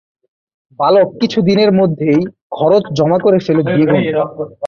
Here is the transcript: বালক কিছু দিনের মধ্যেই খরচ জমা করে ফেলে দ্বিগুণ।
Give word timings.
বালক 0.79 1.07
কিছু 1.21 1.39
দিনের 1.41 1.71
মধ্যেই 1.71 2.21
খরচ 2.51 2.83
জমা 2.97 3.17
করে 3.19 3.37
ফেলে 3.45 3.61
দ্বিগুণ। 3.67 4.01